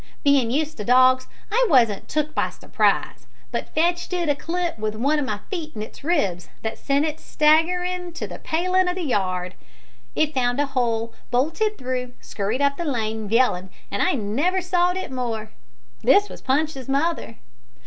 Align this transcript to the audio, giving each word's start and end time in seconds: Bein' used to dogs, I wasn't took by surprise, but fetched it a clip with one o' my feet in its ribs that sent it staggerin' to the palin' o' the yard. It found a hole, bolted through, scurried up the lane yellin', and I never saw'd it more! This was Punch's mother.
Bein' 0.23 0.49
used 0.49 0.77
to 0.77 0.83
dogs, 0.83 1.27
I 1.51 1.63
wasn't 1.69 2.07
took 2.07 2.33
by 2.33 2.49
surprise, 2.49 3.27
but 3.51 3.69
fetched 3.75 4.13
it 4.13 4.29
a 4.29 4.35
clip 4.35 4.79
with 4.79 4.95
one 4.95 5.19
o' 5.19 5.23
my 5.23 5.41
feet 5.51 5.75
in 5.75 5.83
its 5.83 6.03
ribs 6.03 6.49
that 6.63 6.79
sent 6.79 7.05
it 7.05 7.19
staggerin' 7.19 8.11
to 8.13 8.25
the 8.25 8.39
palin' 8.39 8.89
o' 8.89 8.95
the 8.95 9.03
yard. 9.03 9.53
It 10.15 10.33
found 10.33 10.59
a 10.59 10.65
hole, 10.65 11.13
bolted 11.29 11.77
through, 11.77 12.13
scurried 12.19 12.63
up 12.63 12.77
the 12.77 12.83
lane 12.85 13.29
yellin', 13.29 13.69
and 13.91 14.01
I 14.01 14.13
never 14.13 14.59
saw'd 14.59 14.97
it 14.97 15.11
more! 15.11 15.51
This 16.03 16.29
was 16.29 16.41
Punch's 16.41 16.89
mother. 16.89 17.37